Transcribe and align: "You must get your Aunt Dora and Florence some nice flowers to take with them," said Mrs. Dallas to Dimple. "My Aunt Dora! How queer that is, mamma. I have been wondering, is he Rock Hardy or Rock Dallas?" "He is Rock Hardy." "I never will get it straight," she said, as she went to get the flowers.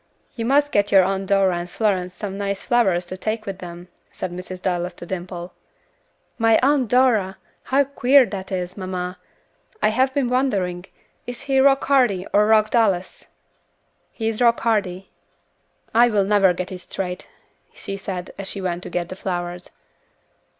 "You 0.33 0.45
must 0.45 0.71
get 0.71 0.91
your 0.91 1.03
Aunt 1.03 1.27
Dora 1.27 1.59
and 1.59 1.69
Florence 1.69 2.15
some 2.15 2.35
nice 2.35 2.63
flowers 2.63 3.05
to 3.05 3.17
take 3.17 3.45
with 3.45 3.59
them," 3.59 3.87
said 4.11 4.31
Mrs. 4.31 4.59
Dallas 4.59 4.95
to 4.95 5.05
Dimple. 5.05 5.53
"My 6.39 6.57
Aunt 6.63 6.87
Dora! 6.87 7.37
How 7.65 7.83
queer 7.83 8.25
that 8.25 8.51
is, 8.51 8.75
mamma. 8.75 9.19
I 9.79 9.89
have 9.89 10.11
been 10.15 10.27
wondering, 10.27 10.85
is 11.27 11.41
he 11.41 11.59
Rock 11.59 11.83
Hardy 11.83 12.25
or 12.33 12.47
Rock 12.47 12.71
Dallas?" 12.71 13.25
"He 14.11 14.27
is 14.27 14.41
Rock 14.41 14.61
Hardy." 14.61 15.11
"I 15.93 16.07
never 16.07 16.47
will 16.47 16.55
get 16.55 16.71
it 16.71 16.79
straight," 16.79 17.27
she 17.71 17.95
said, 17.95 18.31
as 18.39 18.47
she 18.47 18.59
went 18.59 18.81
to 18.81 18.89
get 18.89 19.09
the 19.09 19.15
flowers. 19.15 19.69